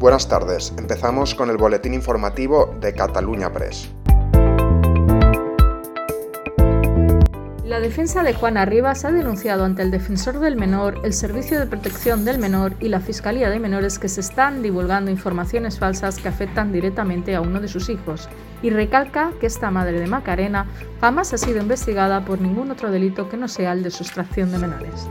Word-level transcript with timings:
Buenas 0.00 0.28
tardes, 0.28 0.72
empezamos 0.78 1.34
con 1.34 1.50
el 1.50 1.58
boletín 1.58 1.92
informativo 1.92 2.74
de 2.80 2.94
Cataluña 2.94 3.52
Press. 3.52 3.90
La 7.66 7.80
defensa 7.80 8.22
de 8.22 8.32
Juana 8.32 8.64
Rivas 8.64 9.04
ha 9.04 9.12
denunciado 9.12 9.66
ante 9.66 9.82
el 9.82 9.90
Defensor 9.90 10.38
del 10.38 10.56
Menor, 10.56 11.02
el 11.04 11.12
Servicio 11.12 11.60
de 11.60 11.66
Protección 11.66 12.24
del 12.24 12.38
Menor 12.38 12.76
y 12.80 12.88
la 12.88 13.00
Fiscalía 13.00 13.50
de 13.50 13.60
Menores 13.60 13.98
que 13.98 14.08
se 14.08 14.22
están 14.22 14.62
divulgando 14.62 15.10
informaciones 15.10 15.78
falsas 15.78 16.16
que 16.16 16.28
afectan 16.28 16.72
directamente 16.72 17.34
a 17.34 17.42
uno 17.42 17.60
de 17.60 17.68
sus 17.68 17.90
hijos 17.90 18.26
y 18.62 18.70
recalca 18.70 19.32
que 19.38 19.48
esta 19.48 19.70
madre 19.70 20.00
de 20.00 20.06
Macarena 20.06 20.66
jamás 21.02 21.34
ha 21.34 21.38
sido 21.38 21.60
investigada 21.60 22.24
por 22.24 22.40
ningún 22.40 22.70
otro 22.70 22.90
delito 22.90 23.28
que 23.28 23.36
no 23.36 23.48
sea 23.48 23.72
el 23.72 23.82
de 23.82 23.90
sustracción 23.90 24.50
de 24.50 24.56
menores. 24.60 25.10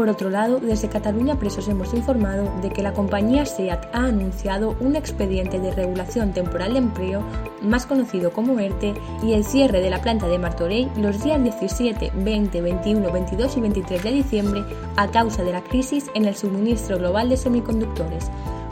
Por 0.00 0.08
otro 0.08 0.30
lado, 0.30 0.60
desde 0.60 0.88
Cataluña 0.88 1.38
Presos 1.38 1.68
hemos 1.68 1.92
informado 1.92 2.50
de 2.62 2.70
que 2.70 2.82
la 2.82 2.94
compañía 2.94 3.44
SEAT 3.44 3.94
ha 3.94 4.06
anunciado 4.06 4.74
un 4.80 4.96
expediente 4.96 5.58
de 5.58 5.72
regulación 5.72 6.32
temporal 6.32 6.72
de 6.72 6.78
empleo, 6.78 7.22
más 7.60 7.84
conocido 7.84 8.32
como 8.32 8.58
ERTE, 8.58 8.94
y 9.22 9.34
el 9.34 9.44
cierre 9.44 9.82
de 9.82 9.90
la 9.90 10.00
planta 10.00 10.26
de 10.26 10.38
Martorell 10.38 10.88
los 10.96 11.22
días 11.22 11.42
17, 11.42 12.12
20, 12.14 12.62
21, 12.62 13.12
22 13.12 13.56
y 13.58 13.60
23 13.60 14.02
de 14.02 14.10
diciembre 14.12 14.64
a 14.96 15.06
causa 15.08 15.42
de 15.42 15.52
la 15.52 15.60
crisis 15.60 16.06
en 16.14 16.24
el 16.24 16.34
suministro 16.34 16.96
global 16.96 17.28
de 17.28 17.36
semiconductores. 17.36 18.30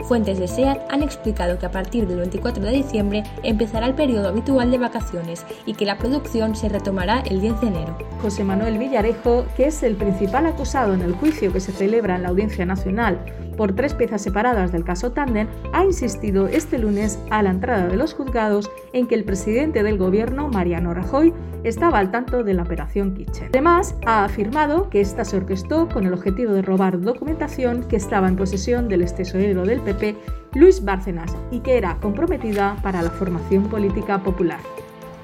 Fuentes 0.09 0.39
de 0.39 0.47
SEAT 0.47 0.81
han 0.89 1.03
explicado 1.03 1.59
que 1.59 1.67
a 1.67 1.71
partir 1.71 2.07
del 2.07 2.17
24 2.17 2.63
de 2.63 2.71
diciembre 2.71 3.23
empezará 3.43 3.85
el 3.85 3.93
periodo 3.93 4.29
habitual 4.29 4.71
de 4.71 4.79
vacaciones 4.79 5.45
y 5.67 5.75
que 5.75 5.85
la 5.85 5.99
producción 5.99 6.55
se 6.55 6.69
retomará 6.69 7.19
el 7.19 7.39
10 7.39 7.61
de 7.61 7.67
enero. 7.67 7.97
José 8.21 8.43
Manuel 8.43 8.77
Villarejo, 8.77 9.45
que 9.55 9.67
es 9.67 9.81
el 9.83 9.95
principal 9.95 10.45
acusado 10.45 10.93
en 10.93 11.01
el 11.01 11.13
juicio 11.13 11.51
que 11.53 11.59
se 11.59 11.71
celebra 11.71 12.15
en 12.15 12.23
la 12.23 12.29
Audiencia 12.29 12.65
Nacional 12.65 13.19
por 13.59 13.75
tres 13.75 13.93
piezas 13.93 14.21
separadas 14.21 14.71
del 14.71 14.85
caso 14.85 15.11
Tanden, 15.11 15.49
ha 15.73 15.83
insistido 15.83 16.47
este 16.47 16.77
lunes 16.77 17.19
a 17.29 17.43
la 17.43 17.49
entrada 17.49 17.87
de 17.87 17.97
los 17.97 18.13
juzgados 18.13 18.71
en 18.93 19.05
que 19.05 19.15
el 19.15 19.25
presidente 19.25 19.83
del 19.83 19.97
gobierno, 19.97 20.47
Mariano 20.47 20.93
Rajoy, 20.93 21.33
estaba 21.65 21.99
al 21.99 22.09
tanto 22.09 22.43
de 22.43 22.53
la 22.53 22.63
operación 22.63 23.13
Kitchen. 23.13 23.49
Además, 23.49 23.95
ha 24.05 24.23
afirmado 24.23 24.89
que 24.89 25.01
esta 25.01 25.25
se 25.25 25.35
orquestó 25.35 25.89
con 25.89 26.05
el 26.05 26.13
objetivo 26.13 26.53
de 26.53 26.61
robar 26.61 27.01
documentación 27.01 27.83
que 27.83 27.97
estaba 27.97 28.29
en 28.29 28.37
posesión 28.37 28.87
del 28.87 29.05
tesorero 29.13 29.65
del 29.65 29.81
PP, 29.81 30.15
Luis 30.53 30.85
Bárcenas, 30.85 31.35
y 31.51 31.59
que 31.59 31.77
era 31.77 31.97
comprometida 31.99 32.77
para 32.81 33.01
la 33.01 33.09
formación 33.09 33.63
política 33.67 34.23
popular. 34.23 34.59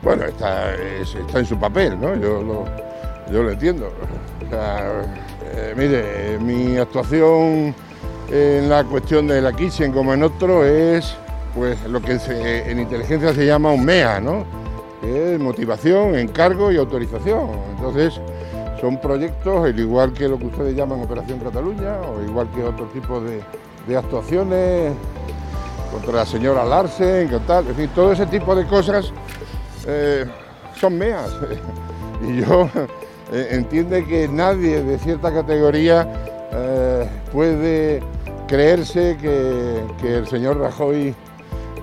Bueno, 0.05 0.25
está, 0.25 0.75
está 1.01 1.39
en 1.39 1.45
su 1.47 1.57
papel, 1.57 1.99
¿no? 1.99 2.15
Yo 2.15 2.43
lo, 2.43 2.65
yo 3.31 3.41
lo 3.41 3.49
entiendo. 3.49 3.91
Eh, 4.51 5.73
mire, 5.75 6.37
mi 6.37 6.77
actuación 6.77 7.73
en 8.31 8.69
la 8.69 8.83
cuestión 8.83 9.25
de 9.25 9.41
la 9.41 9.51
kitchen 9.51 9.91
como 9.91 10.13
en 10.13 10.21
otro 10.21 10.63
es 10.63 11.15
pues 11.55 11.81
lo 11.85 12.03
que 12.03 12.19
en 12.67 12.79
inteligencia 12.79 13.33
se 13.33 13.47
llama 13.47 13.71
un 13.71 13.83
MEA, 13.83 14.19
¿no? 14.19 14.45
Motivación, 15.39 16.15
encargo 16.15 16.71
y 16.71 16.77
autorización. 16.77 17.49
Entonces, 17.75 18.21
son 18.79 19.01
proyectos, 19.01 19.65
al 19.65 19.79
igual 19.79 20.13
que 20.13 20.27
lo 20.27 20.37
que 20.37 20.45
ustedes 20.45 20.75
llaman 20.75 21.01
Operación 21.01 21.39
Cataluña, 21.39 21.99
o 22.01 22.21
igual 22.21 22.47
que 22.53 22.63
otro 22.63 22.85
tipo 22.93 23.19
de, 23.21 23.41
actuaciones 23.97 24.93
contra 25.91 26.13
la 26.13 26.25
señora 26.27 26.63
Larsen, 26.63 27.27
que 27.27 27.39
tal, 27.39 27.65
en 27.67 27.75
fin, 27.75 27.89
todo 27.95 28.11
ese 28.11 28.27
tipo 28.27 28.55
de 28.55 28.67
cosas 28.67 29.11
eh, 29.87 30.25
son 30.79 30.97
MEAs. 30.97 31.31
y 32.27 32.41
yo 32.41 32.69
eh, 33.31 33.47
entiende 33.51 34.05
que 34.05 34.27
nadie 34.27 34.83
de 34.83 34.97
cierta 34.99 35.33
categoría 35.33 36.07
eh, 36.51 37.09
puede 37.31 38.01
creerse 38.47 39.17
que, 39.21 39.83
el 40.17 40.27
señor 40.27 40.59
Rajoy 40.59 41.15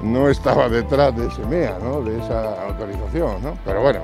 no 0.02 0.28
estaba 0.28 0.68
detrás 0.68 1.16
de 1.16 1.26
ese 1.26 1.44
MEA, 1.46 1.78
de 1.78 2.18
esa 2.18 2.66
autorización. 2.66 3.42
¿no? 3.42 3.58
Pero 3.64 3.82
bueno. 3.82 4.00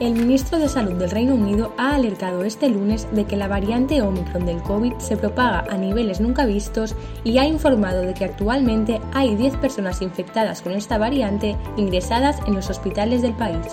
El 0.00 0.14
ministro 0.14 0.58
de 0.58 0.68
Salud 0.68 0.94
del 0.94 1.10
Reino 1.10 1.34
Unido 1.34 1.72
ha 1.78 1.94
alertado 1.94 2.44
este 2.44 2.68
lunes 2.68 3.06
de 3.12 3.26
que 3.26 3.36
la 3.36 3.46
variante 3.46 4.02
Omicron 4.02 4.44
del 4.44 4.60
COVID 4.62 4.94
se 4.98 5.16
propaga 5.16 5.64
a 5.70 5.76
niveles 5.76 6.20
nunca 6.20 6.46
vistos 6.46 6.96
y 7.22 7.38
ha 7.38 7.46
informado 7.46 8.02
de 8.02 8.12
que 8.12 8.24
actualmente 8.24 9.00
hay 9.12 9.36
10 9.36 9.56
personas 9.58 10.02
infectadas 10.02 10.62
con 10.62 10.72
esta 10.72 10.98
variante 10.98 11.56
ingresadas 11.76 12.38
en 12.46 12.54
los 12.54 12.70
hospitales 12.70 13.22
del 13.22 13.34
país. 13.34 13.66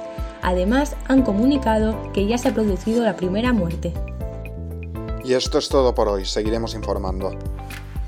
Además, 0.43 0.95
han 1.07 1.23
comunicado 1.23 2.11
que 2.13 2.27
ya 2.27 2.37
se 2.37 2.49
ha 2.49 2.53
producido 2.53 3.03
la 3.03 3.15
primera 3.15 3.51
muerte. 3.51 3.93
Y 5.23 5.33
esto 5.33 5.57
es 5.57 5.69
todo 5.69 5.93
por 5.93 6.07
hoy, 6.07 6.25
seguiremos 6.25 6.75
informando. 6.75 7.31